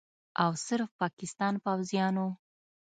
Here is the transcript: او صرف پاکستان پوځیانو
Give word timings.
او 0.43 0.51
صرف 0.65 0.89
پاکستان 1.01 1.53
پوځیانو 1.63 2.27